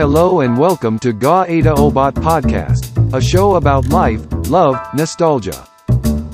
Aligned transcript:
Hello 0.00 0.40
and 0.40 0.56
welcome 0.56 0.96
to 1.04 1.12
Ga 1.12 1.44
Ada 1.44 1.76
Obat 1.76 2.16
Podcast, 2.24 2.88
a 3.12 3.20
show 3.20 3.60
about 3.60 3.92
life, 3.92 4.24
love, 4.48 4.80
nostalgia. 4.96 5.68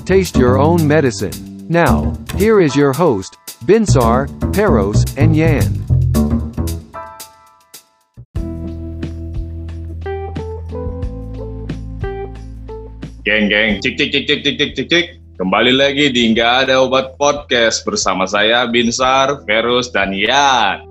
Taste 0.07 0.39
your 0.39 0.55
own 0.55 0.87
medicine. 0.87 1.35
Now, 1.67 2.15
here 2.39 2.63
is 2.63 2.79
your 2.79 2.95
host, 2.95 3.35
Binsar, 3.67 4.31
Peros, 4.55 5.03
and 5.19 5.35
Yan. 5.35 5.67
Geng, 13.27 13.83
cik, 13.83 13.99
cik, 13.99 14.09
cik, 14.15 14.23
cik, 14.31 14.39
cik, 14.47 14.55
cik, 14.55 14.71
cik, 14.79 14.87
cik. 14.87 15.05
Kembali 15.35 15.75
lagi 15.75 16.07
di 16.15 16.31
Nggak 16.31 16.71
Ada 16.71 16.87
Obat 16.87 17.19
Podcast 17.19 17.83
bersama 17.83 18.23
saya, 18.31 18.63
Binsar, 18.71 19.43
Verus, 19.43 19.91
dan 19.91 20.15
Yan. 20.15 20.87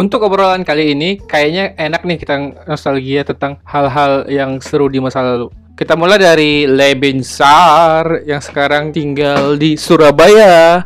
Untuk 0.00 0.24
obrolan 0.24 0.64
kali 0.64 0.96
ini, 0.96 1.20
kayaknya 1.20 1.76
enak 1.76 2.08
nih 2.08 2.16
kita 2.16 2.64
nostalgia 2.64 3.20
tentang 3.20 3.60
hal-hal 3.68 4.24
yang 4.32 4.56
seru 4.56 4.88
di 4.88 4.96
masa 4.96 5.20
lalu. 5.20 5.52
Kita 5.76 5.92
mulai 5.92 6.16
dari 6.16 6.64
Le 6.64 6.96
Binsar 6.96 8.24
yang 8.24 8.40
sekarang 8.40 8.96
tinggal 8.96 9.60
di 9.60 9.76
Surabaya. 9.76 10.80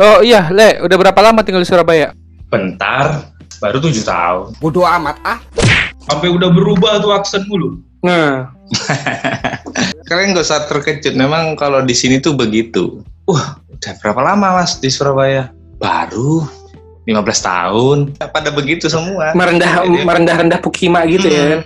Oh 0.00 0.24
iya, 0.24 0.48
Le, 0.48 0.80
udah 0.80 0.96
berapa 0.96 1.20
lama 1.20 1.44
tinggal 1.44 1.60
di 1.60 1.68
Surabaya? 1.68 2.16
Bentar, 2.48 3.36
baru 3.60 3.84
tujuh 3.84 4.08
tahun. 4.08 4.56
Bodoh 4.56 4.88
amat 4.88 5.20
ah. 5.28 5.44
sampai 6.08 6.32
udah 6.32 6.48
berubah 6.48 7.04
tuh 7.04 7.12
aksen 7.12 7.44
mulu. 7.52 7.84
Nah, 8.00 8.48
Kalian 10.08 10.32
nggak 10.32 10.48
usah 10.48 10.64
terkejut, 10.64 11.12
memang 11.12 11.52
kalau 11.52 11.84
di 11.84 11.92
sini 11.92 12.16
tuh 12.16 12.32
begitu. 12.32 13.04
Wah, 13.28 13.60
udah 13.76 13.92
berapa 14.00 14.24
lama 14.24 14.64
mas 14.64 14.80
di 14.80 14.88
Surabaya? 14.88 15.52
Baru 15.76 16.57
15 17.08 17.24
tahun. 17.40 17.98
Pada 18.20 18.52
begitu 18.52 18.84
semua. 18.86 19.32
merendah 19.32 19.80
Jadi- 19.80 20.04
merendah-rendah 20.04 20.60
Pukima 20.60 21.08
gitu 21.08 21.24
ya. 21.24 21.64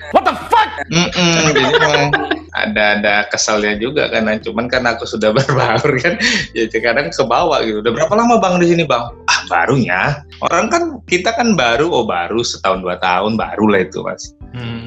Mm-mm, 0.83 1.35
jadi 1.49 1.63
memang 1.73 2.11
ada 2.53 2.85
ada 2.99 3.15
kesalnya 3.27 3.75
juga 3.77 4.07
karena 4.09 4.37
cuman 4.37 4.67
kan 4.67 4.83
aku 4.85 5.09
sudah 5.09 5.33
berbaur 5.37 5.89
kan 5.99 6.15
jadi 6.53 6.79
kadang 6.79 7.09
ke 7.09 7.23
bawah 7.25 7.59
gitu. 7.63 7.81
Udah 7.81 7.93
berapa 7.93 8.13
lama 8.13 8.37
bang 8.37 8.55
di 8.61 8.67
sini 8.69 8.85
bang? 8.85 9.09
Ah 9.25 9.41
barunya. 9.47 10.21
Orang 10.43 10.69
kan 10.69 10.83
kita 11.07 11.33
kan 11.33 11.55
baru 11.55 11.89
oh 11.89 12.05
baru 12.05 12.43
setahun 12.43 12.81
dua 12.81 12.99
tahun 12.99 13.35
baru 13.35 13.67
lah 13.67 13.81
itu 13.81 14.03
mas. 14.03 14.35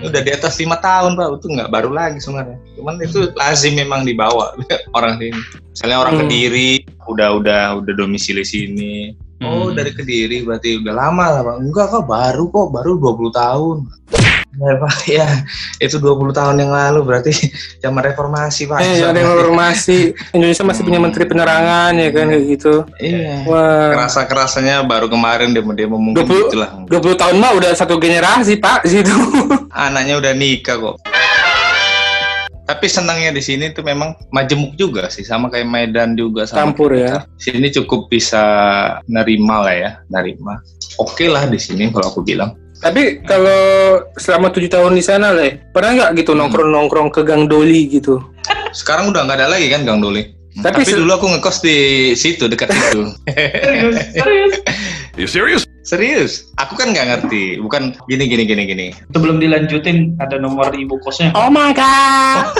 Udah 0.03 0.21
di 0.21 0.29
atas 0.29 0.55
lima 0.55 0.77
tahun 0.77 1.15
pak. 1.15 1.41
Itu 1.41 1.47
nggak 1.49 1.69
baru 1.69 1.89
lagi 1.89 2.19
sebenarnya. 2.19 2.57
Cuman 2.75 2.95
itu 3.01 3.19
lazim 3.33 3.73
memang 3.73 4.03
dibawa 4.03 4.53
orang 4.97 5.17
sini. 5.17 5.39
Misalnya 5.73 5.97
orang 5.99 6.13
Hmm. 6.15 6.21
kediri 6.23 6.69
udah 7.05 7.29
udah 7.35 7.61
udah 7.81 7.93
domisili 7.93 8.45
sini 8.45 9.11
oh 9.43 9.67
Hmm. 9.67 9.75
dari 9.75 9.91
kediri 9.91 10.47
berarti 10.47 10.79
udah 10.79 10.93
lama 10.95 11.25
lah 11.27 11.41
bang 11.43 11.59
enggak 11.67 11.87
kok 11.91 12.05
baru 12.07 12.43
kok 12.47 12.67
baru 12.71 12.91
20 12.95 13.31
tahun 13.33 13.77
Ya, 14.55 14.71
Pak, 14.79 14.95
ya 15.19 15.27
itu 15.83 15.99
20 15.99 16.31
tahun 16.31 16.55
yang 16.55 16.71
lalu 16.71 17.03
berarti 17.03 17.35
zaman 17.83 17.99
reformasi 17.99 18.71
Pak. 18.71 18.79
Eh, 18.79 19.03
ada 19.03 19.19
informasi 19.19 20.15
Indonesia 20.35 20.63
masih 20.63 20.87
punya 20.87 20.95
menteri 20.95 21.27
penerangan 21.27 21.91
ya 21.91 22.09
kan 22.15 22.31
kayak 22.31 22.43
gitu. 22.55 22.73
Iya. 22.95 23.43
Wah, 23.43 23.91
Kerasa 23.99 24.23
kerasanya 24.23 24.79
baru 24.87 25.11
kemarin 25.11 25.51
demo-demo 25.51 25.99
mungkin 25.99 26.23
20 26.23 26.47
gitulah. 26.47 26.69
20 26.87 27.19
tahun 27.19 27.35
mah 27.35 27.51
udah 27.51 27.71
satu 27.75 27.99
generasi, 27.99 28.55
Pak, 28.55 28.87
situ. 28.87 29.11
Anaknya 29.75 30.23
udah 30.23 30.31
nikah 30.31 30.79
kok. 30.79 30.95
Tapi 32.65 32.89
senangnya 32.89 33.29
di 33.29 33.39
sini 33.39 33.69
tuh 33.69 33.85
memang 33.85 34.17
majemuk 34.33 34.73
juga 34.73 35.05
sih, 35.07 35.21
sama 35.21 35.53
kayak 35.53 35.69
Medan 35.69 36.17
juga 36.17 36.49
sama 36.49 36.73
Campur 36.73 36.97
kita. 36.97 37.05
ya. 37.05 37.15
Sini 37.37 37.69
cukup 37.69 38.09
bisa 38.09 38.41
nerima 39.05 39.61
lah 39.61 39.75
ya, 39.77 39.91
nerima. 40.09 40.57
Oke 40.97 41.29
lah 41.29 41.45
di 41.45 41.61
sini 41.61 41.93
kalau 41.93 42.09
aku 42.09 42.25
bilang. 42.25 42.57
Tapi 42.75 43.21
kalau 43.21 43.61
selama 44.17 44.49
tujuh 44.49 44.67
tahun 44.67 44.93
di 44.93 45.03
sana, 45.05 45.29
Le, 45.31 45.61
pernah 45.69 45.93
nggak 45.93 46.11
gitu 46.19 46.33
Hmm. 46.33 46.41
nongkrong-nongkrong 46.45 47.09
ke 47.13 47.21
Gang 47.21 47.45
Doli 47.45 47.85
gitu? 47.87 48.17
Sekarang 48.73 49.13
udah 49.13 49.23
nggak 49.23 49.37
ada 49.39 49.47
lagi 49.53 49.69
kan 49.69 49.85
Gang 49.85 50.01
Doli. 50.01 50.33
Tapi 50.55 50.81
Tapi, 50.81 50.95
dulu 50.95 51.11
aku 51.11 51.25
ngekos 51.35 51.57
di 51.61 51.77
situ 52.15 52.47
dekat 52.47 52.71
situ. 52.71 53.03
Serius? 55.27 55.64
Aku 56.57 56.73
kan 56.73 56.91
nggak 56.91 57.07
ngerti. 57.07 57.61
Bukan 57.61 57.93
gini 58.09 58.25
gini 58.25 58.43
gini 58.49 58.63
gini. 58.65 58.87
Sebelum 59.13 59.37
dilanjutin 59.37 60.17
ada 60.17 60.41
nomor 60.41 60.73
ibu 60.73 60.97
kosnya. 61.05 61.29
Oh 61.37 61.53
my 61.53 61.71
god. 61.77 62.51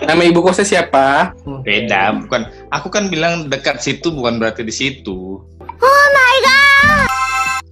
Nama 0.08 0.22
ibu 0.24 0.40
kosnya 0.40 0.64
siapa? 0.64 1.34
Beda. 1.66 2.14
Bukan. 2.14 2.46
Aku 2.70 2.88
kan 2.88 3.10
bilang 3.10 3.50
dekat 3.50 3.82
situ 3.82 4.14
bukan 4.14 4.38
berarti 4.38 4.62
di 4.62 4.72
situ. 4.72 5.42
Hmm. 5.80 6.00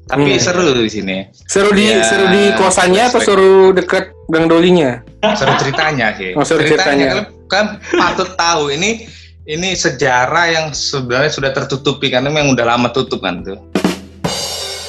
Tapi 0.09 0.41
seru 0.41 0.73
di 0.73 0.89
sini. 0.89 1.17
Seru 1.45 1.71
di 1.77 1.85
Ya, 1.85 2.01
seru 2.01 2.33
di 2.33 2.43
kosannya 2.57 3.03
atau 3.13 3.21
seru 3.21 3.77
deket 3.77 4.17
Gang 4.33 4.49
Dolinya? 4.49 5.05
Seru 5.37 5.53
ceritanya 5.61 6.17
sih. 6.17 6.33
Oh, 6.33 6.45
seru 6.49 6.65
ceritanya. 6.65 7.13
Kan, 7.13 7.25
kan 7.53 7.65
patut 7.93 8.33
tahu 8.41 8.73
ini 8.73 9.05
ini 9.49 9.73
sejarah 9.73 10.47
yang 10.53 10.67
sebenarnya 10.77 11.33
sudah 11.33 11.51
tertutupi 11.57 12.13
karena 12.13 12.29
memang 12.29 12.53
udah 12.53 12.77
lama 12.77 12.93
tutup 12.93 13.25
kan 13.25 13.41
tuh. 13.41 13.57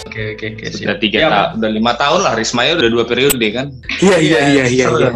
Oke 0.03 0.35
oke 0.35 0.45
oke. 0.51 0.63
Sudah 0.75 0.99
siap. 0.99 0.99
tiga 0.99 1.17
Ya, 1.23 1.29
tahun, 1.31 1.49
udah 1.63 1.69
lima 1.71 1.91
tahun 1.95 2.19
lah. 2.27 2.33
Rismaya 2.35 2.75
udah 2.75 2.89
dua 2.91 3.05
periode 3.07 3.47
kan. 3.55 3.71
Iya 4.03 4.17
iya 4.19 4.39
iya 4.51 4.63
iya. 4.67 4.85
seru. 4.91 4.99
iya. 4.99 5.11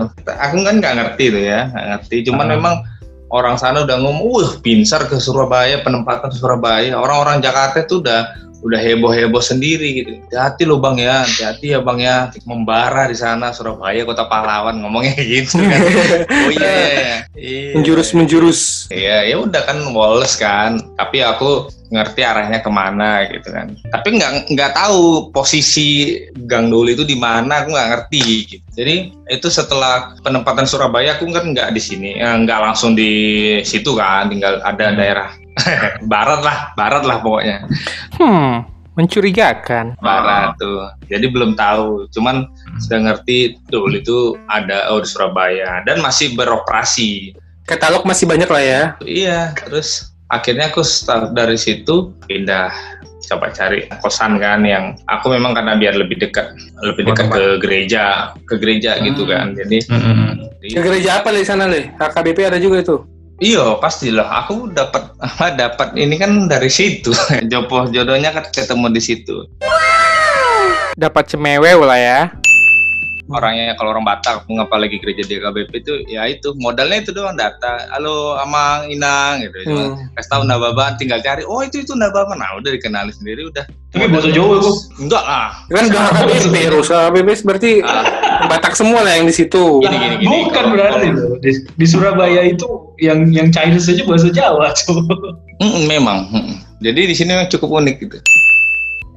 Aku 0.48 0.64
kan 0.64 0.80
nggak 0.80 0.94
ngerti 0.96 1.26
tuh 1.36 1.44
ya, 1.44 1.68
nggak 1.76 1.86
ngerti. 1.92 2.16
Cuman 2.32 2.46
Ah. 2.48 2.52
memang 2.56 2.74
orang 3.34 3.56
sana 3.60 3.84
udah 3.84 3.98
ngomong, 4.00 4.24
wah 4.32 4.52
pinsar 4.64 5.12
ke 5.12 5.20
Surabaya, 5.20 5.84
penempatan 5.84 6.32
ke 6.32 6.38
Surabaya. 6.40 6.96
Orang-orang 6.96 7.44
Jakarta 7.44 7.84
tuh 7.84 8.00
udah 8.00 8.32
udah 8.64 8.80
heboh-heboh 8.80 9.44
sendiri 9.44 9.90
gitu. 10.02 10.12
Hati-hati 10.26 10.64
lo 10.64 10.80
bang 10.80 10.98
ya, 11.04 11.28
hati-hati 11.28 11.76
ya 11.76 11.80
bang 11.84 12.00
ya. 12.00 12.18
Membara 12.48 13.12
di 13.12 13.18
sana 13.20 13.52
Surabaya 13.52 14.08
kota 14.08 14.26
pahlawan 14.26 14.80
ngomongnya 14.80 15.20
gitu 15.20 15.60
kan. 15.60 15.82
oh 16.48 16.52
iya 16.52 16.72
iya. 16.72 16.88
iya. 16.96 17.18
Iya. 17.36 17.72
Menjurus 17.76 18.10
menjurus. 18.16 18.60
Iya, 18.88 19.28
ya 19.28 19.36
udah 19.44 19.62
kan 19.68 19.78
Wallace 19.92 20.40
kan. 20.40 20.80
Tapi 20.96 21.20
aku 21.20 21.68
ngerti 21.94 22.26
arahnya 22.26 22.60
ke 22.60 22.72
mana 22.74 23.22
gitu 23.30 23.54
kan. 23.54 23.78
Tapi 23.94 24.18
nggak 24.18 24.50
nggak 24.50 24.72
tahu 24.74 25.30
posisi 25.30 26.18
Gang 26.50 26.74
Doli 26.74 26.98
itu 26.98 27.06
di 27.06 27.14
mana, 27.14 27.62
aku 27.62 27.70
nggak 27.70 27.90
ngerti. 27.94 28.24
Gitu. 28.50 28.66
Jadi 28.74 28.96
itu 29.30 29.48
setelah 29.48 30.18
penempatan 30.20 30.66
Surabaya, 30.66 31.14
aku 31.16 31.30
kan 31.30 31.54
nggak 31.54 31.70
di 31.70 31.78
sini, 31.78 32.18
eh, 32.18 32.36
nggak 32.42 32.60
langsung 32.60 32.98
di 32.98 33.14
situ 33.62 33.94
kan, 33.94 34.28
tinggal 34.28 34.58
ada 34.66 34.90
Hmm. 34.90 34.98
daerah 34.98 35.30
barat 36.12 36.42
lah, 36.42 36.58
barat 36.74 37.06
lah 37.06 37.22
pokoknya, 37.22 37.70
Hmm, 38.18 38.66
mencurigakan. 38.94 39.94
barat 40.02 40.58
tuh. 40.58 40.90
Jadi 41.06 41.30
belum 41.30 41.54
tahu, 41.54 42.10
cuman 42.10 42.50
sudah 42.82 43.00
ngerti 43.06 43.62
Doli 43.70 44.02
itu 44.02 44.34
ada 44.50 44.90
oh 44.90 44.98
di 44.98 45.06
Surabaya 45.06 45.86
dan 45.86 46.02
masih 46.02 46.34
beroperasi. 46.34 47.38
Katalog 47.64 48.04
masih 48.04 48.26
banyak 48.28 48.50
lah 48.50 48.60
ya. 48.60 48.82
Iya, 49.00 49.54
terus 49.56 50.13
akhirnya 50.34 50.74
aku 50.74 50.82
start 50.82 51.38
dari 51.38 51.56
situ 51.56 52.10
pindah 52.26 52.74
coba 53.24 53.54
cari 53.56 53.88
kosan 54.02 54.36
kan 54.36 54.66
yang 54.66 54.98
aku 55.08 55.32
memang 55.32 55.56
karena 55.56 55.78
biar 55.80 55.96
lebih 55.96 56.20
dekat 56.20 56.58
lebih 56.84 57.08
dekat 57.08 57.32
ke 57.32 57.46
gereja 57.62 58.34
ke 58.50 58.60
gereja 58.60 59.00
gitu 59.00 59.24
kan 59.30 59.54
jadi 59.54 59.80
Mm-mm. 59.88 60.52
Ke 60.64 60.80
gereja 60.80 61.20
apa 61.20 61.32
di 61.36 61.44
sana 61.44 61.68
Le? 61.68 61.92
HKBP 62.00 62.40
ada 62.48 62.56
juga 62.60 62.80
itu. 62.84 62.96
iya 63.40 63.76
pastilah 63.80 64.44
aku 64.44 64.72
dapat 64.72 65.12
apa 65.20 65.52
dapat 65.56 65.96
ini 65.96 66.16
kan 66.16 66.48
dari 66.48 66.68
situ 66.72 67.12
jodoh 67.52 67.88
jodohnya 67.92 68.32
kan 68.32 68.44
ketemu 68.50 68.92
di 68.92 69.02
situ 69.02 69.48
Dapat 70.94 71.26
cemewew 71.26 71.90
lah 71.90 71.98
ya. 71.98 72.20
Orangnya 73.26 73.74
kalau 73.74 73.92
orang 73.92 74.04
Batak 74.04 74.44
mengapa 74.46 74.76
lagi 74.76 74.98
gereja 74.98 75.24
di 75.24 75.36
KBP 75.38 75.72
itu 75.78 75.94
ya 76.08 76.26
itu 76.26 76.52
modalnya 76.56 77.00
itu 77.00 77.12
doang 77.12 77.34
data 77.34 77.88
halo 77.90 78.36
Amang 78.38 78.88
Inang 78.88 79.40
gitu 79.42 79.64
Hmm. 79.64 79.96
kasih 80.14 80.30
tahu 80.30 80.44
Nababan 80.44 80.96
tinggal 80.96 81.20
cari 81.20 81.42
oh 81.42 81.60
itu 81.60 81.80
itu 81.80 81.94
Nababan 81.94 82.36
nah 82.36 82.52
udah 82.54 82.68
dikenali 82.70 83.10
sendiri 83.10 83.48
udah 83.48 83.64
Tapi 83.90 84.10
bahasa 84.10 84.28
Jawa 84.28 84.58
kok. 84.58 84.76
enggak 84.98 85.24
lah 85.24 85.50
Kan 85.68 85.84
udah 85.86 86.02
HKBP, 86.10 86.56
Rus. 86.68 86.90
HKBP 86.90 87.30
berarti 87.44 87.72
Ah, 87.80 88.04
Batak 88.44 88.74
semua 88.74 89.00
lah 89.00 89.14
yang 89.14 89.24
di 89.24 89.32
situ. 89.32 89.80
Gini, 89.80 89.94
gini, 89.94 90.16
gini. 90.18 90.26
Bukan 90.26 90.50
Kalau- 90.52 90.72
berarti 90.74 91.08
kalau- 91.08 91.30
loh. 91.30 91.38
Di, 91.38 91.52
di 91.70 91.86
Surabaya 91.86 92.42
itu 92.42 92.66
yang 92.98 93.30
yang 93.30 93.48
Chinese 93.48 93.86
aja 93.88 94.02
bahasa 94.02 94.28
Jawa. 94.28 94.74
Mm, 95.62 95.82
memang. 95.86 96.26
mm. 96.28 96.54
Jadi 96.82 97.02
di 97.06 97.14
sini 97.14 97.32
cukup 97.48 97.70
unik 97.80 97.96
gitu. 98.02 98.18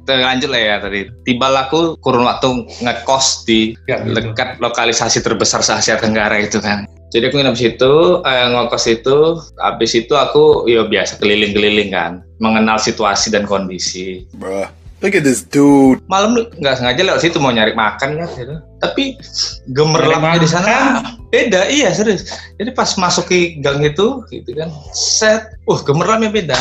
Kita 0.07 0.23
lanjut 0.23 0.47
lah 0.55 0.61
ya 0.63 0.75
tadi. 0.79 1.03
Tiba 1.27 1.51
aku 1.51 1.99
kurun 1.99 2.23
waktu 2.23 2.63
ngekos 2.79 3.43
di 3.43 3.75
Ya, 3.91 3.99
gitu. 3.99 4.15
dekat 4.15 4.55
lokalisasi 4.63 5.19
terbesar 5.19 5.59
se 5.59 5.75
Asia 5.75 5.99
Tenggara 5.99 6.39
itu 6.39 6.63
kan. 6.63 6.87
Jadi 7.11 7.27
aku 7.27 7.35
nginep 7.43 7.59
situ, 7.59 8.23
eh, 8.23 8.47
ngekos 8.47 8.87
itu, 8.87 9.35
habis 9.59 9.91
itu 9.99 10.15
aku 10.15 10.63
ya 10.63 10.87
biasa 10.87 11.19
keliling-keliling 11.19 11.91
kan, 11.91 12.23
mengenal 12.39 12.79
situasi 12.79 13.35
dan 13.35 13.43
kondisi. 13.43 14.23
Bruh. 14.39 14.71
Look 15.03 15.11
at 15.11 15.27
this 15.27 15.43
dude. 15.43 15.99
Malam 16.07 16.39
nggak 16.55 16.79
sengaja 16.79 17.03
lewat 17.03 17.27
situ 17.27 17.43
mau 17.43 17.51
nyari 17.51 17.75
makan 17.75 18.15
kan, 18.15 18.29
gitu. 18.31 18.55
tapi 18.79 19.19
gemerlapnya 19.75 20.39
di 20.39 20.47
sana 20.47 21.03
beda, 21.35 21.67
iya 21.67 21.91
serius. 21.91 22.31
Jadi 22.55 22.71
pas 22.71 22.95
masuk 22.95 23.27
ke 23.27 23.59
gang 23.59 23.83
itu, 23.83 24.23
gitu 24.31 24.55
kan, 24.55 24.71
set, 24.95 25.51
uh 25.67 25.79
gemerlapnya 25.83 26.31
beda. 26.31 26.57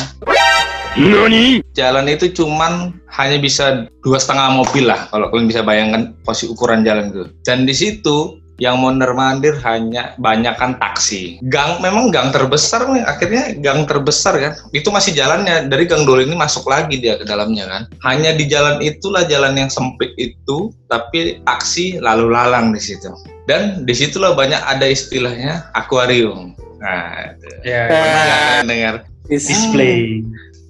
Jalan 1.76 2.08
itu 2.08 2.32
cuman 2.32 2.96
hanya 3.20 3.37
bisa 3.37 3.84
dua 4.00 4.16
setengah 4.16 4.56
mobil 4.56 4.88
lah 4.88 5.04
kalau 5.12 5.28
kalian 5.28 5.44
bisa 5.44 5.60
bayangkan 5.60 6.16
posisi 6.25 6.48
ukuran 6.48 6.88
jalan 6.88 7.12
itu. 7.12 7.28
Dan 7.44 7.69
di 7.69 7.76
situ 7.76 8.40
yang 8.56 8.81
mondar 8.81 9.12
mandir 9.12 9.60
hanya 9.60 10.16
banyakkan 10.16 10.81
taksi. 10.81 11.37
Gang 11.52 11.84
memang 11.84 12.08
gang 12.08 12.32
terbesar 12.32 12.88
nih, 12.88 13.04
akhirnya 13.04 13.52
gang 13.60 13.84
terbesar 13.84 14.40
kan. 14.40 14.56
Itu 14.72 14.88
masih 14.88 15.12
jalannya 15.12 15.69
dari 15.69 15.84
Gang 15.84 16.08
Dol 16.08 16.25
ini 16.25 16.32
masuk 16.32 16.64
lagi 16.64 16.96
dia 16.96 17.20
ke 17.20 17.28
dalamnya 17.28 17.69
kan. 17.69 17.82
Hanya 18.00 18.32
di 18.32 18.48
jalan 18.48 18.81
itulah 18.81 19.28
jalan 19.28 19.52
yang 19.52 19.69
sempit 19.69 20.16
itu, 20.16 20.72
tapi 20.88 21.44
taksi 21.44 22.00
lalu 22.00 22.32
lalang 22.32 22.72
di 22.72 22.81
situ. 22.81 23.12
Dan 23.44 23.84
di 23.84 23.93
situlah 23.93 24.32
banyak 24.32 24.64
ada 24.64 24.88
istilahnya 24.88 25.69
akuarium. 25.76 26.56
Nah, 26.81 27.37
itu. 27.37 27.48
Ya, 27.69 27.84
Pernah 27.84 28.25
kalian 28.25 28.69
dengar? 28.72 28.96
display. 29.28 30.22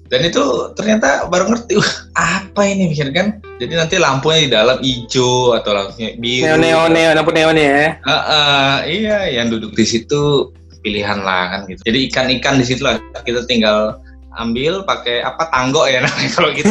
Dan 0.07 0.23
itu 0.23 0.71
ternyata 0.73 1.27
baru 1.27 1.51
ngerti, 1.51 1.75
wah 1.75 1.93
apa 2.15 2.61
ini 2.63 2.91
mikir 2.91 3.11
kan? 3.11 3.43
Jadi 3.59 3.73
nanti 3.75 3.95
lampunya 3.99 4.39
di 4.47 4.49
dalam 4.51 4.77
hijau 4.79 5.51
atau 5.55 5.71
lampunya 5.75 6.15
biru. 6.15 6.43
Neo 6.47 6.55
neo 6.57 6.81
neo 6.87 7.11
lampu 7.11 7.31
neon 7.35 7.59
ya. 7.59 7.99
Heeh, 7.99 8.75
iya, 8.87 9.19
yang 9.35 9.51
duduk 9.51 9.75
di 9.75 9.83
situ 9.83 10.51
pilihan 10.79 11.19
lah 11.25 11.51
kan 11.51 11.59
gitu. 11.67 11.83
Jadi 11.83 11.99
ikan-ikan 12.07 12.55
di 12.55 12.65
situ 12.65 12.81
lah 12.87 12.95
kita 13.27 13.43
tinggal 13.43 13.99
ambil 14.37 14.85
pakai 14.85 15.25
apa 15.25 15.49
tanggo 15.49 15.89
ya 15.89 16.05
namanya 16.05 16.29
kalau 16.37 16.49
gitu. 16.53 16.69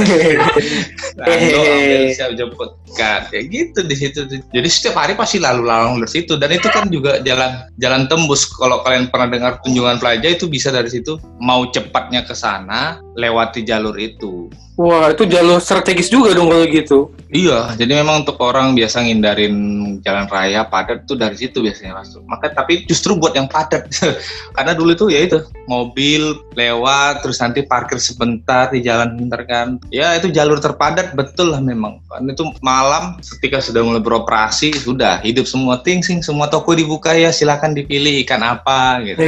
tanggo 1.26 1.60
ambil 1.60 2.02
siap 2.14 2.30
jemput 2.38 2.70
ikan 2.94 3.26
kayak 3.28 3.44
gitu 3.52 3.80
di 3.84 3.96
situ. 3.98 4.20
Jadi 4.30 4.68
setiap 4.70 4.96
hari 5.02 5.12
pasti 5.18 5.42
lalu 5.42 5.66
lalang 5.66 6.00
dari 6.00 6.08
situ 6.08 6.38
dan 6.38 6.54
itu 6.54 6.70
kan 6.70 6.88
juga 6.88 7.20
jalan 7.26 7.66
jalan 7.76 8.08
tembus 8.08 8.48
kalau 8.48 8.80
kalian 8.86 9.10
pernah 9.10 9.28
dengar 9.28 9.52
kunjungan 9.60 10.00
pelajar 10.00 10.30
itu 10.32 10.46
bisa 10.48 10.72
dari 10.72 10.88
situ 10.88 11.18
mau 11.42 11.68
cepatnya 11.68 12.24
ke 12.24 12.32
sana 12.32 13.02
lewati 13.16 13.64
jalur 13.64 13.96
itu. 13.96 14.52
Wah, 14.76 15.08
itu 15.08 15.24
jalur 15.24 15.56
strategis 15.56 16.12
juga 16.12 16.36
dong 16.36 16.52
kalau 16.52 16.68
gitu. 16.68 17.08
Iya, 17.32 17.72
jadi 17.80 18.04
memang 18.04 18.28
untuk 18.28 18.36
orang 18.44 18.76
biasa 18.76 19.08
ngindarin 19.08 19.56
jalan 20.04 20.28
raya 20.28 20.68
padat 20.68 21.08
tuh 21.08 21.16
dari 21.16 21.32
situ 21.32 21.64
biasanya 21.64 21.96
masuk. 21.96 22.20
Maka 22.28 22.52
tapi 22.52 22.84
justru 22.84 23.16
buat 23.16 23.32
yang 23.32 23.48
padat, 23.48 23.88
karena 24.56 24.76
dulu 24.76 24.92
itu 24.92 25.08
ya 25.08 25.24
itu 25.24 25.40
mobil 25.64 26.36
lewat 26.52 27.24
terus 27.24 27.40
nanti 27.40 27.64
parkir 27.64 27.96
sebentar 27.96 28.68
di 28.68 28.84
jalan 28.84 29.16
bentar 29.16 29.48
kan. 29.48 29.80
Ya 29.88 30.12
itu 30.12 30.28
jalur 30.28 30.60
terpadat 30.60 31.16
betul 31.16 31.56
lah 31.56 31.64
memang. 31.64 32.04
Karena 32.12 32.36
itu 32.36 32.44
malam 32.60 33.16
ketika 33.24 33.64
sudah 33.64 33.80
mulai 33.80 34.04
beroperasi 34.04 34.76
sudah 34.76 35.24
hidup 35.24 35.48
semua 35.48 35.80
ting 35.80 36.04
sing 36.04 36.20
semua 36.20 36.52
toko 36.52 36.76
dibuka 36.76 37.16
ya 37.16 37.32
silakan 37.32 37.72
dipilih 37.72 38.20
ikan 38.28 38.44
apa 38.44 39.00
gitu. 39.08 39.18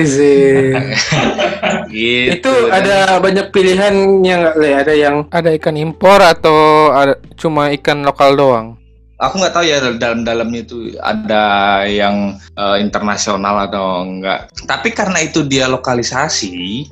gitu 1.88 2.36
itu 2.36 2.52
ada 2.68 3.16
banyak 3.16 3.48
pilihan 3.48 3.77
yang 4.26 4.38
nggak 4.44 4.56
Le? 4.58 4.70
ada 4.74 4.92
yang 4.94 5.16
ada 5.30 5.50
ikan 5.54 5.76
impor 5.78 6.18
atau 6.18 6.90
ada 6.92 7.14
cuma 7.38 7.70
ikan 7.74 8.02
lokal 8.02 8.34
doang? 8.34 8.68
aku 9.18 9.34
nggak 9.42 9.54
tahu 9.54 9.64
ya 9.66 9.82
dalam 9.98 10.22
dalamnya 10.22 10.62
itu 10.62 10.94
ada 11.02 11.46
yang 11.90 12.38
eh, 12.54 12.76
internasional 12.78 13.66
atau 13.66 14.06
enggak 14.06 14.46
tapi 14.70 14.94
karena 14.94 15.26
itu 15.26 15.42
dia 15.42 15.66
lokalisasi 15.66 16.86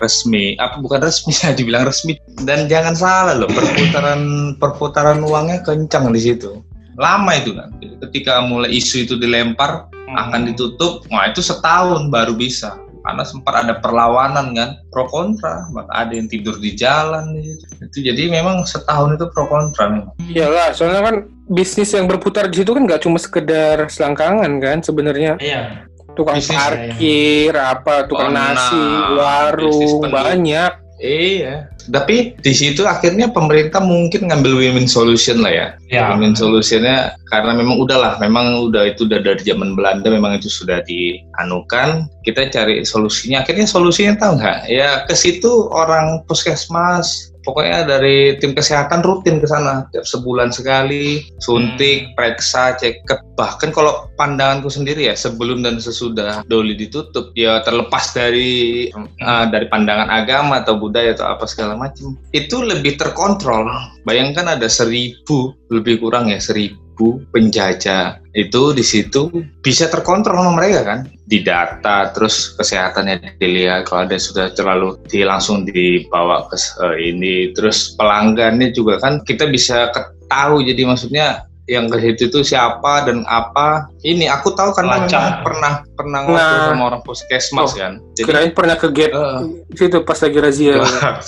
resmi 0.00 0.56
apa 0.60 0.78
bukan 0.80 1.00
resmi 1.02 1.32
ya 1.42 1.56
dibilang 1.56 1.88
resmi. 1.88 2.20
Dan 2.44 2.68
jangan 2.68 2.94
salah 2.96 3.34
loh 3.36 3.48
perputaran 3.48 4.20
perputaran 4.60 5.24
uangnya 5.24 5.64
kencang 5.64 6.12
di 6.12 6.20
situ. 6.20 6.60
Lama 6.96 7.32
itu 7.36 7.52
kan. 7.56 7.72
Ketika 8.08 8.44
mulai 8.44 8.76
isu 8.76 9.08
itu 9.08 9.14
dilempar 9.16 9.88
akan 10.16 10.52
ditutup 10.52 11.04
wah 11.10 11.28
itu 11.28 11.42
setahun 11.42 12.08
baru 12.08 12.32
bisa 12.38 12.78
karena 13.06 13.22
sempat 13.22 13.54
ada 13.62 13.78
perlawanan 13.78 14.50
kan 14.50 14.70
pro 14.90 15.06
kontra 15.06 15.62
ada 15.94 16.10
yang 16.10 16.26
tidur 16.26 16.58
di 16.58 16.74
jalan 16.74 17.38
itu 17.78 18.02
jadi 18.02 18.26
memang 18.26 18.66
setahun 18.66 19.14
itu 19.14 19.30
pro 19.30 19.46
kontra 19.46 19.86
memang 19.86 20.10
Iyalah, 20.26 20.74
soalnya 20.74 21.06
kan 21.06 21.16
bisnis 21.46 21.94
yang 21.94 22.10
berputar 22.10 22.50
di 22.50 22.58
situ 22.58 22.74
kan 22.74 22.82
nggak 22.82 23.06
cuma 23.06 23.22
sekedar 23.22 23.86
selangkangan 23.86 24.50
kan 24.58 24.78
sebenarnya. 24.82 25.38
Iya. 25.38 25.86
tukang 26.16 26.40
Bisnis, 26.40 26.56
parkir 26.56 27.52
apa 27.52 28.08
tukang 28.08 28.32
Oh, 28.32 28.36
nasi 28.40 28.72
nah, 28.72 29.12
warung 29.20 30.00
banyak. 30.08 30.72
Iya, 30.96 31.68
tapi 31.90 32.34
di 32.42 32.52
situ 32.52 32.82
akhirnya 32.84 33.30
pemerintah 33.30 33.78
mungkin 33.82 34.30
ngambil 34.30 34.58
win-win 34.58 34.90
solution 34.90 35.42
lah 35.42 35.52
ya. 35.52 35.66
Ya. 35.90 36.10
Win-win 36.10 36.34
solutionnya 36.34 37.14
karena 37.30 37.54
memang 37.54 37.78
udahlah, 37.78 38.18
memang 38.18 38.70
udah 38.70 38.90
itu 38.90 39.06
udah 39.06 39.22
dari 39.22 39.42
zaman 39.42 39.78
Belanda 39.78 40.10
memang 40.10 40.38
itu 40.38 40.50
sudah 40.50 40.82
dianukan. 40.86 42.10
Kita 42.26 42.50
cari 42.50 42.82
solusinya. 42.82 43.46
Akhirnya 43.46 43.66
solusinya 43.70 44.18
tahu 44.18 44.42
nggak? 44.42 44.58
Ya 44.70 45.06
ke 45.06 45.14
situ 45.14 45.70
orang 45.70 46.26
puskesmas, 46.26 47.30
pokoknya 47.46 47.86
dari 47.86 48.34
tim 48.42 48.52
kesehatan 48.52 49.06
rutin 49.06 49.38
ke 49.38 49.46
sana 49.46 49.86
tiap 49.94 50.02
sebulan 50.02 50.50
sekali, 50.50 51.22
suntik, 51.38 52.12
periksa, 52.18 52.74
cek 52.74 53.06
Bahkan 53.36 53.70
kalau 53.70 54.08
pandanganku 54.16 54.72
sendiri 54.72 55.12
ya 55.12 55.14
sebelum 55.14 55.60
dan 55.60 55.76
sesudah 55.76 56.42
doli 56.48 56.72
ditutup, 56.72 57.30
ya 57.36 57.60
terlepas 57.62 58.16
dari 58.16 58.88
uh, 59.20 59.44
dari 59.46 59.68
pandangan 59.68 60.08
agama 60.08 60.64
atau 60.64 60.80
budaya 60.80 61.12
atau 61.12 61.36
apa 61.36 61.44
segala 61.44 61.76
macam, 61.76 62.16
itu 62.32 62.56
lebih 62.64 62.96
terkontrol. 62.96 63.68
Bayangkan 64.08 64.56
ada 64.56 64.66
seribu 64.66 65.52
lebih 65.68 66.00
kurang 66.00 66.32
ya 66.32 66.40
seribu 66.40 66.85
penjajah 67.30 68.24
itu 68.32 68.62
di 68.76 68.84
situ 68.84 69.28
bisa 69.60 69.88
terkontrol 69.88 70.36
sama 70.40 70.56
mereka 70.56 70.80
kan? 70.84 71.00
Di 71.26 71.40
data 71.40 72.12
terus 72.12 72.56
kesehatannya 72.56 73.40
dilihat. 73.40 73.88
Kalau 73.88 74.04
ada 74.08 74.16
sudah 74.16 74.52
terlalu 74.52 74.96
di 75.08 75.24
langsung 75.24 75.64
dibawa 75.64 76.48
ke 76.48 76.56
eh, 76.56 77.12
ini. 77.12 77.52
Terus 77.52 77.96
pelanggannya 77.96 78.72
juga 78.72 79.00
kan? 79.00 79.24
Kita 79.24 79.48
bisa 79.48 79.88
ketahui 79.92 80.68
jadi 80.68 80.82
maksudnya 80.84 81.44
yang 81.66 81.90
ke 81.90 81.98
situ 81.98 82.30
itu 82.30 82.46
siapa 82.46 83.10
dan 83.10 83.26
apa. 83.26 83.90
Ini 84.06 84.30
aku 84.30 84.54
tahu 84.54 84.70
karena 84.70 85.02
memang 85.02 85.42
pernah 85.42 85.72
pernah 85.98 86.20
ngobrol 86.22 86.38
Nah. 86.38 86.70
sama 86.70 86.84
orang 86.94 87.02
puskesmas 87.02 87.74
Oh, 87.74 87.74
kan? 87.74 87.98
Jadi 88.14 88.22
kirain 88.22 88.52
pernah 88.54 88.78
ke 88.78 88.88
gate 88.94 89.10
eh, 89.10 89.38
situ 89.74 89.98
pas 90.06 90.18
lagi 90.22 90.38
razia. 90.38 90.78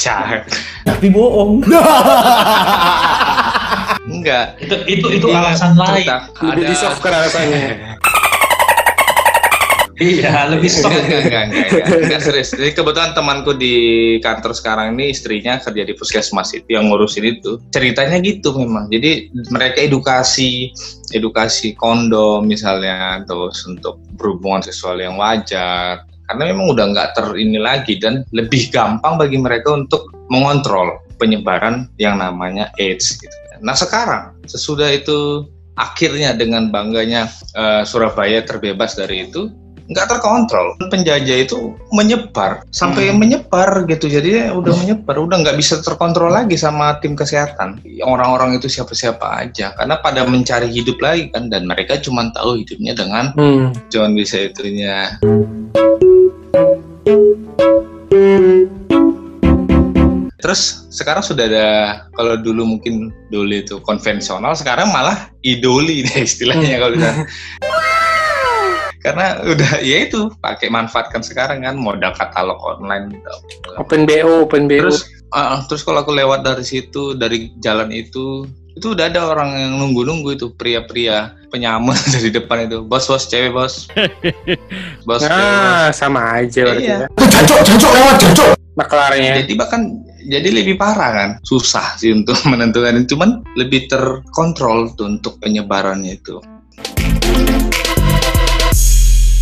Tapi 0.88 1.06
bohong. 1.10 1.66
enggak 4.18 4.46
Itu 4.58 4.74
itu 4.86 5.06
itu 5.18 5.26
Iya, 5.30 5.38
alasan 5.40 5.72
lain. 5.74 6.06
lebih 6.42 6.64
di 6.66 6.76
soft 6.76 7.00
alasannya 7.00 7.62
Iya, 9.98 10.46
lebih 10.46 10.70
soft. 10.70 10.94
enggak, 10.94 11.02
enggak, 11.02 11.22
enggak, 11.26 11.42
enggak, 11.50 11.82
enggak, 11.82 12.00
enggak, 12.06 12.20
serius. 12.22 12.54
Jadi 12.54 12.70
kebetulan 12.70 13.18
temanku 13.18 13.50
di 13.58 13.74
kantor 14.22 14.54
sekarang 14.54 14.94
ini 14.94 15.10
istrinya 15.10 15.58
kerja 15.58 15.82
di 15.82 15.90
puskesmas 15.90 16.54
itu 16.54 16.70
yang 16.70 16.86
ngurusin 16.86 17.26
itu. 17.26 17.58
Ceritanya 17.74 18.22
gitu 18.22 18.54
memang. 18.54 18.86
Jadi 18.94 19.34
mereka 19.50 19.82
edukasi, 19.82 20.70
edukasi 21.10 21.74
kondom 21.74 22.46
misalnya, 22.46 23.26
terus 23.26 23.58
untuk 23.66 23.98
berhubungan 24.14 24.62
seksual 24.62 25.02
yang 25.02 25.18
wajar. 25.18 26.06
Karena 26.30 26.42
memang 26.46 26.78
udah 26.78 26.94
nggak 26.94 27.08
ter 27.18 27.26
ini 27.34 27.58
lagi 27.58 27.98
dan 27.98 28.22
lebih 28.30 28.70
gampang 28.70 29.18
bagi 29.18 29.34
mereka 29.34 29.74
untuk 29.74 30.14
mengontrol 30.30 30.94
penyebaran 31.18 31.90
yang 31.98 32.22
namanya 32.22 32.70
AIDS. 32.78 33.18
Gitu. 33.18 33.34
Nah 33.62 33.74
sekarang 33.74 34.38
sesudah 34.46 34.90
itu 34.90 35.48
akhirnya 35.78 36.34
dengan 36.34 36.74
bangganya 36.74 37.30
eh, 37.54 37.82
Surabaya 37.86 38.42
terbebas 38.42 38.98
dari 38.98 39.30
itu 39.30 39.50
nggak 39.88 40.04
terkontrol. 40.04 40.76
Penjajah 40.92 41.38
itu 41.48 41.72
menyebar 41.96 42.60
sampai 42.68 43.08
menyebar 43.16 43.88
gitu. 43.88 44.06
Jadi 44.12 44.52
udah 44.52 44.74
menyebar 44.84 45.16
udah 45.16 45.40
nggak 45.40 45.56
bisa 45.56 45.80
terkontrol 45.80 46.28
lagi 46.28 46.60
sama 46.60 47.00
tim 47.00 47.16
kesehatan. 47.16 47.80
Orang-orang 48.04 48.60
itu 48.60 48.68
siapa-siapa 48.68 49.48
aja. 49.48 49.72
Karena 49.72 49.96
pada 50.04 50.28
mencari 50.28 50.68
hidup 50.68 51.00
lagi 51.00 51.32
kan 51.32 51.48
dan 51.48 51.64
mereka 51.64 51.96
cuma 52.04 52.28
tahu 52.36 52.60
hidupnya 52.60 52.92
dengan 52.92 53.32
hmm. 53.32 53.88
cuman 53.88 54.12
bisa 54.12 54.52
itunya 54.52 55.16
Terus 60.38 60.86
sekarang 60.94 61.26
sudah 61.26 61.50
ada 61.50 61.66
kalau 62.14 62.38
dulu 62.38 62.78
mungkin 62.78 63.10
dulu 63.34 63.50
itu 63.50 63.82
konvensional, 63.82 64.54
sekarang 64.54 64.86
malah 64.94 65.26
idoli 65.42 66.06
deh 66.06 66.22
istilahnya 66.22 66.78
kalau 66.78 66.94
kita. 66.94 67.12
Karena 68.98 69.38
udah 69.42 69.70
ya 69.82 70.10
itu 70.10 70.26
pakai 70.42 70.70
manfaatkan 70.70 71.22
sekarang 71.22 71.62
kan 71.62 71.78
modal 71.78 72.10
katalog 72.18 72.58
online 72.62 73.14
gitu. 73.14 73.30
open 73.78 74.06
bo 74.06 74.42
open 74.42 74.66
bo 74.66 74.74
Terus 74.90 75.06
ah, 75.30 75.62
terus 75.70 75.86
kalau 75.86 76.02
aku 76.02 76.10
lewat 76.14 76.42
dari 76.42 76.66
situ 76.66 77.14
dari 77.14 77.54
jalan 77.62 77.94
itu 77.94 78.42
itu 78.74 78.94
udah 78.94 79.10
ada 79.10 79.26
orang 79.26 79.50
yang 79.58 79.72
nunggu-nunggu 79.78 80.38
itu 80.38 80.46
pria-pria 80.54 81.34
penyamar 81.50 81.98
dari 82.14 82.30
depan 82.30 82.66
itu 82.70 82.82
bos 82.86 83.06
bos 83.10 83.26
cewek 83.26 83.50
bos 83.50 83.90
bos 85.08 85.22
cewek, 85.22 85.26
bos. 85.26 85.26
nah 85.26 85.90
sama 85.90 86.42
aja 86.42 86.62
berarti 86.62 86.86
Iya. 86.86 86.98
ya 87.06 87.26
Jancok, 87.26 87.58
jancok 87.66 87.90
lewat, 87.94 88.14
jancok. 88.22 88.48
maklarnya 88.78 89.32
Jadi 89.42 89.52
bahkan 89.58 89.80
jadi 90.28 90.52
lebih 90.52 90.76
parah 90.76 91.10
kan, 91.16 91.30
susah 91.40 91.96
sih 91.96 92.12
untuk 92.12 92.36
menentukan 92.52 93.08
cuman 93.08 93.40
lebih 93.56 93.88
terkontrol 93.88 94.92
tuh 94.92 95.16
untuk 95.16 95.40
penyebarannya 95.40 96.20
itu. 96.20 96.36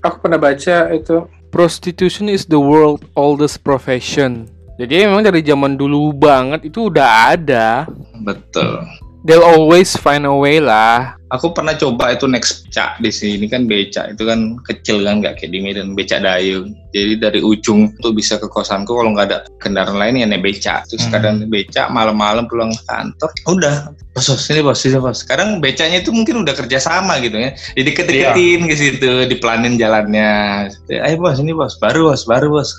aku 0.07 0.23
pernah 0.23 0.38
baca 0.38 0.95
itu 0.95 1.26
prostitution 1.50 2.31
is 2.31 2.47
the 2.47 2.61
world 2.61 3.02
oldest 3.19 3.66
profession 3.66 4.47
Jadi 4.76 5.09
memang 5.09 5.25
dari 5.25 5.40
zaman 5.40 5.81
dulu 5.81 6.12
banget 6.12 6.69
itu 6.69 6.93
udah 6.93 7.33
ada. 7.33 7.88
Betul. 8.21 8.85
They'll 9.25 9.40
always 9.40 9.97
find 9.97 10.28
a 10.28 10.37
way 10.37 10.61
lah. 10.61 11.16
Aku 11.35 11.50
pernah 11.50 11.75
coba 11.75 12.14
itu 12.14 12.30
next 12.30 12.66
becak 12.76 13.00
di 13.00 13.09
sini 13.09 13.49
kan 13.49 13.64
becak 13.64 14.12
itu 14.12 14.23
kan 14.28 14.61
kecil 14.62 15.00
kan 15.02 15.25
nggak 15.25 15.40
kayak 15.40 15.50
di 15.50 15.59
Medan 15.64 15.97
becak 15.97 16.21
dayung. 16.21 16.76
Jadi 16.92 17.18
dari 17.18 17.40
ujung 17.40 17.92
tuh 18.04 18.12
bisa 18.12 18.37
ke 18.37 18.47
kosanku 18.47 18.92
kalau 18.92 19.11
nggak 19.16 19.26
ada 19.33 19.38
kendaraan 19.59 19.97
lain 19.97 20.21
ya 20.21 20.26
naik 20.28 20.45
becak. 20.45 20.85
Terus 20.87 21.09
Hmm. 21.09 21.12
kadang 21.16 21.35
becak 21.49 21.88
malam-malam 21.90 22.45
pulang 22.47 22.71
kantor 22.85 23.33
udah 23.49 23.90
bos 24.14 24.28
ini 24.52 24.61
bos 24.61 24.78
sini 24.78 25.00
bos. 25.00 25.25
Sekarang 25.25 25.59
becaknya 25.59 26.04
itu 26.04 26.12
mungkin 26.12 26.45
udah 26.45 26.54
kerja 26.54 26.78
sama 26.78 27.16
gitu 27.25 27.37
ya. 27.40 27.56
Dideket-deketin 27.75 28.61
ke 28.68 28.75
situ, 28.76 29.12
dipelanin 29.26 29.80
jalannya. 29.80 30.68
Ayo 30.88 31.16
bos 31.16 31.40
ini 31.40 31.56
bos 31.56 31.75
baru 31.80 32.12
bos 32.12 32.23
baru 32.28 32.61
bos. 32.61 32.71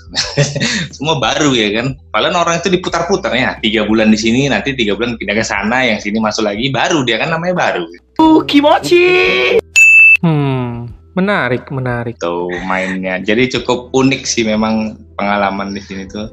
Semua 0.96 1.18
baru 1.18 1.52
ya 1.52 1.82
kan. 1.82 1.98
Padahal 2.14 2.48
orang 2.48 2.64
itu 2.64 2.70
diputar-putar 2.72 3.34
ya. 3.34 3.58
Tiga 3.60 3.84
bulan 3.84 4.08
di 4.08 4.18
sini 4.18 4.48
nanti 4.48 4.72
tiga 4.72 4.94
bulan 4.96 5.18
pindah 5.18 5.36
ke 5.36 5.44
sana 5.44 5.84
yang 5.84 5.98
sini 6.00 6.16
masuk 6.16 6.48
lagi 6.48 6.72
baru 6.72 7.04
dia 7.04 7.18
kan 7.20 7.28
namanya 7.34 7.54
baru. 7.54 7.84
Hmm, 10.18 10.90
menarik, 11.14 11.70
menarik. 11.70 12.18
tuh 12.18 12.50
mainnya. 12.66 13.22
Jadi 13.22 13.46
cukup 13.54 13.94
unik 13.94 14.22
sih 14.26 14.42
memang 14.42 14.98
pengalaman 15.14 15.70
di 15.70 15.78
sini 15.78 16.10
tuh. 16.10 16.26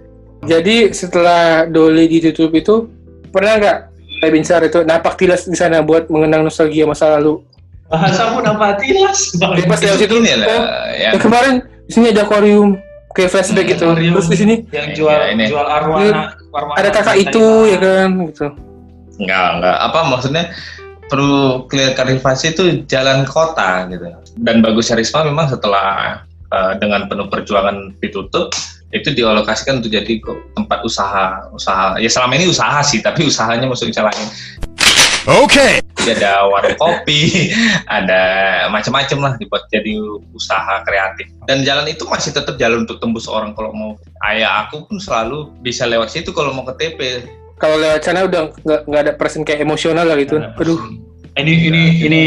Jadi 0.50 0.90
setelah 0.94 1.70
Doli 1.70 2.10
ditutup 2.10 2.50
itu 2.58 2.90
pernah 3.30 3.62
nggak 3.62 3.78
Binsar 4.26 4.66
itu 4.66 4.82
napak 4.82 5.22
tilas 5.22 5.46
di 5.46 5.54
sana 5.54 5.86
buat 5.86 6.10
mengenang 6.10 6.50
nostalgia 6.50 6.90
masa 6.90 7.22
lalu. 7.22 7.46
Bahasa 7.86 8.34
pun 8.34 8.42
apa 8.42 8.82
tilas 8.82 9.38
bang. 9.38 9.70
Pas 9.70 9.78
lewat 9.78 10.02
situ, 10.02 10.18
Ini 10.18 10.34
lah 10.42 10.48
oh, 10.50 10.66
ya. 10.98 11.10
ya 11.14 11.20
kemarin 11.22 11.62
di 11.86 11.92
sini 11.94 12.10
ada 12.10 12.26
akuarium 12.26 12.82
kayak 13.14 13.30
flashback 13.30 13.78
gitu. 13.78 13.86
Akuarium. 13.86 14.18
Terus 14.18 14.30
di 14.34 14.38
sini 14.42 14.56
yang 14.74 14.98
jual 14.98 15.14
Iya, 15.14 15.38
ini. 15.38 15.46
jual 15.54 15.62
arwana, 15.62 16.34
arwana 16.50 16.74
ada 16.82 16.90
kakak 16.90 17.22
itu 17.22 17.46
ya 17.70 17.78
kan 17.78 18.10
gitu. 18.34 18.48
Enggak, 19.22 19.48
enggak. 19.62 19.78
Apa 19.78 20.00
maksudnya 20.10 20.44
perlu 21.08 21.70
clear 21.70 21.94
klarifikasi 21.94 22.56
itu 22.58 22.64
jalan 22.90 23.26
kota 23.28 23.86
gitu. 23.90 24.10
Dan 24.42 24.66
Bagus 24.66 24.90
Risma 24.92 25.26
memang 25.26 25.50
setelah 25.52 26.22
eh, 26.50 26.74
dengan 26.82 27.06
penuh 27.06 27.30
perjuangan 27.30 27.94
ditutup 28.02 28.52
itu 28.94 29.12
dialokasikan 29.12 29.84
untuk 29.84 29.92
jadi 29.92 30.24
tempat 30.56 30.80
usaha 30.88 31.52
usaha 31.52 32.00
ya 32.00 32.08
selama 32.08 32.40
ini 32.40 32.48
usaha 32.48 32.80
sih 32.80 33.04
tapi 33.04 33.28
usahanya 33.28 33.68
maksudnya 33.68 33.92
misalnya 33.92 34.26
Okay. 35.26 35.82
Jadi 36.06 36.22
ada 36.22 36.46
warung 36.46 36.78
kopi, 36.78 37.50
ada 37.98 38.22
macam-macam 38.70 39.18
lah 39.26 39.34
dibuat 39.42 39.66
jadi 39.74 39.98
usaha 40.38 40.86
kreatif. 40.86 41.34
Dan 41.50 41.66
jalan 41.66 41.90
itu 41.90 42.06
masih 42.06 42.30
tetap 42.30 42.62
jalan 42.62 42.86
untuk 42.86 43.02
tembus 43.02 43.26
orang 43.26 43.58
kalau 43.58 43.74
mau. 43.74 43.92
Ayah 44.22 44.70
aku 44.70 44.86
pun 44.86 45.02
selalu 45.02 45.50
bisa 45.66 45.90
lewat 45.90 46.14
situ 46.14 46.30
kalau 46.30 46.54
mau 46.54 46.62
ke 46.70 46.78
TP. 46.78 47.26
Kalau 47.56 47.76
lewat 47.76 48.02
sana 48.02 48.24
udah 48.24 48.52
nggak 48.54 48.82
nggak 48.84 49.02
ada 49.02 49.14
persen 49.14 49.42
kayak 49.42 49.62
emosional 49.62 50.04
lah 50.04 50.16
gitu. 50.16 50.38
Nah, 50.38 50.54
Aduh, 50.54 50.80
Ini 51.34 51.54
ini 51.66 51.84
ini 52.02 52.22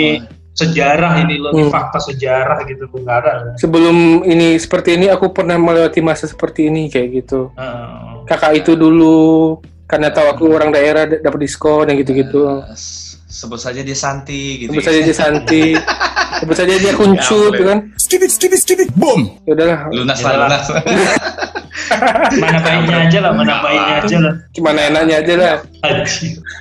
sejarah 0.53 1.23
ini 1.23 1.39
loh, 1.39 1.51
Hmm. 1.51 1.69
fakta 1.69 1.97
sejarah 1.99 2.61
gitu 2.65 2.85
nggak 2.91 3.17
ada. 3.17 3.33
sebelum 3.55 3.97
ini 4.23 4.57
seperti 4.57 4.95
ini 4.95 5.07
aku 5.07 5.31
pernah 5.31 5.55
melewati 5.55 6.01
masa 6.01 6.25
seperti 6.25 6.67
ini 6.67 6.89
kayak 6.89 7.09
gitu. 7.19 7.49
Heeh. 7.55 8.25
Kakak 8.25 8.59
itu 8.59 8.73
dulu 8.75 9.57
karena 9.85 10.11
tahu 10.11 10.27
aku 10.29 10.45
orang 10.51 10.69
daerah 10.69 11.05
d- 11.05 11.19
dapat 11.19 11.41
diskon 11.41 11.85
dan 11.85 11.97
gitu-gitu. 11.97 12.45
Eh, 12.45 12.77
sebut 13.25 13.57
saja 13.57 13.81
dia 13.81 13.95
Santi 13.95 14.61
gitu. 14.61 14.75
Sebut 14.75 14.85
saja 14.85 15.01
dia 15.01 15.17
Santi, 15.17 15.65
sebut 16.43 16.55
saja 16.55 16.75
dia 16.75 16.93
kuncut, 16.93 17.53
Ya, 17.55 17.65
kan? 17.65 17.79
Skip 17.97 18.21
it, 18.21 18.31
skip 18.31 18.51
it, 18.51 18.61
skip 18.61 18.79
it. 18.79 18.91
Boom. 18.93 19.41
Ya 19.45 19.53
udahlah, 19.55 19.79
Lunas 19.89 20.19
Ya 20.19 20.25
lah, 20.27 20.33
lah. 20.35 20.49
lunas. 20.49 20.65
Mana 22.43 22.59
baiknya 22.61 22.97
aja 23.09 23.19
lah, 23.25 23.33
mana 23.33 23.55
baiknya 23.65 23.95
aja 24.05 24.17
lah. 24.21 24.35
gimana 24.53 24.81
enaknya 24.93 25.17
aja 25.25 25.35
lah. 25.37 25.55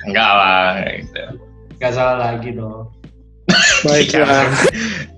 Enggak 0.08 0.30
lah, 0.32 0.68
gitu. 0.96 1.22
Gak 1.78 1.92
salah 1.94 2.16
lagi 2.18 2.50
dong. 2.56 2.90
Baiklah. 3.86 4.44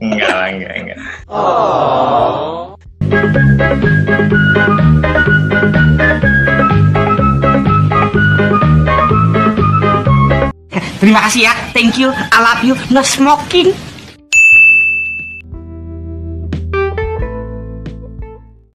Enggak 0.02 0.33
lah, 0.35 0.49
enggak, 0.50 0.73
enggak. 0.76 0.99
Terima 11.00 11.25
kasih 11.25 11.49
ya, 11.49 11.55
thank 11.73 11.97
you, 11.97 12.12
I 12.12 12.38
love 12.45 12.61
you, 12.61 12.76
no 12.93 13.00
smoking. 13.00 13.89